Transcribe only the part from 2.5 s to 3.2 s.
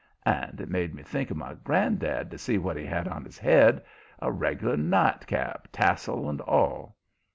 what he had